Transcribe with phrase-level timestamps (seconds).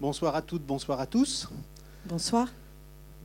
[0.00, 1.50] Bonsoir à toutes, bonsoir à tous.
[2.06, 2.48] Bonsoir.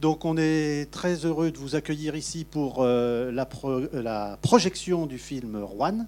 [0.02, 3.48] Donc on est très heureux de vous accueillir ici pour euh, la,
[3.94, 6.06] la, projection du film Rouen.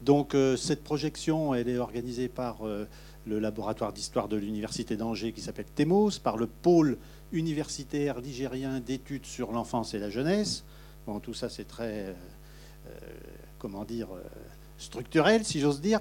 [0.00, 2.88] Donc euh, cette projection, elle est organisée par euh,
[3.28, 6.98] le laboratoire d'histoire de l'université d'Angers qui s'appelle TEMOS, par le pôle
[7.30, 10.64] universitaire ligérien d'études sur l'enfance et la jeunesse.
[11.06, 12.16] Bon, tout ça c'est très,
[13.60, 14.08] comment dire,
[14.78, 16.00] structurel, si j'ose dire.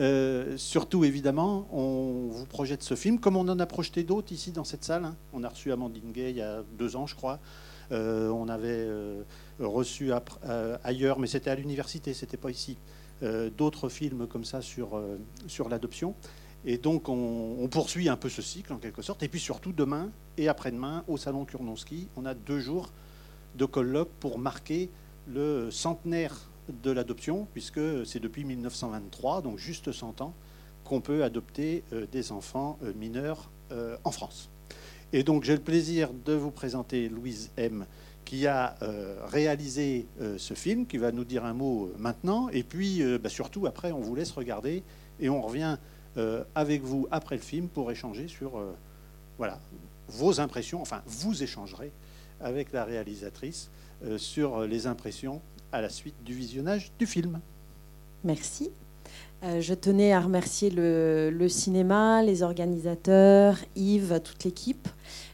[0.00, 4.50] Euh, surtout, évidemment, on vous projette ce film, comme on en a projeté d'autres ici
[4.50, 5.04] dans cette salle.
[5.04, 5.16] Hein.
[5.34, 7.38] On a reçu Amandine Gay il y a deux ans, je crois.
[7.92, 9.22] Euh, on avait euh,
[9.58, 10.10] reçu
[10.84, 12.78] ailleurs, mais c'était à l'université, c'était pas ici,
[13.58, 14.98] d'autres films comme ça sur,
[15.46, 16.14] sur l'adoption.
[16.64, 19.22] Et donc, on, poursuit un peu ce cycle, en quelque sorte.
[19.22, 22.90] Et puis, surtout, demain et après-demain, au Salon Kurnonski, on a deux jours
[23.56, 24.88] de colloque pour marquer
[25.26, 26.49] le centenaire
[26.82, 30.34] de l'adoption, puisque c'est depuis 1923, donc juste 100 ans,
[30.90, 34.50] qu'on peut adopter euh, des enfants euh, mineurs euh, en France.
[35.12, 37.86] Et donc j'ai le plaisir de vous présenter Louise M,
[38.24, 38.76] qui a
[39.26, 43.90] réalisé ce film, qui va nous dire un mot maintenant, et puis bah, surtout après
[43.90, 44.84] on vous laisse regarder
[45.18, 45.78] et on revient
[46.54, 48.52] avec vous après le film pour échanger sur
[50.06, 51.90] vos impressions, enfin vous échangerez
[52.40, 53.68] avec la réalisatrice
[54.16, 57.40] sur les impressions à la suite du visionnage du film.
[58.24, 58.70] Merci.
[59.42, 64.88] Euh, je tenais à remercier le, cinéma, les organisateurs, Yves, toute l'équipe.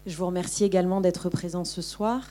[0.06, 2.22] Je vous remercie également d'être présent ce soir.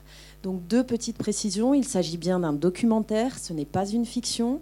[0.43, 1.73] Donc deux petites précisions.
[1.73, 4.61] Il s'agit bien d'un documentaire, ce n'est pas une fiction.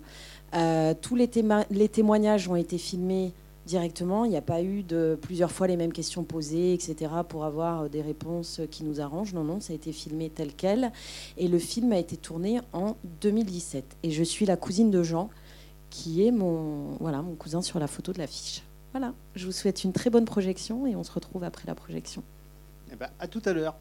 [0.56, 1.30] Euh, tous les,
[1.70, 3.34] les, témoignages ont été filmés
[3.66, 4.26] directement.
[4.26, 7.90] Il n'y a pas eu de plusieurs fois les mêmes questions posées, etc., pour avoir
[7.90, 9.34] des réponses qui nous arrangent.
[9.34, 10.92] Non, non, ça a été filmé tel quel.
[11.38, 13.98] Et le film a été tourné en 2017.
[14.04, 15.30] Et je suis la cousine de Jean,
[15.90, 18.64] qui est mon, voilà, mon cousin sur la photo de l'affiche.
[18.92, 22.24] Voilà, je vous souhaite une très bonne projection et on se retrouve après la projection.
[22.92, 23.76] Eh ben, à tout à l'heure.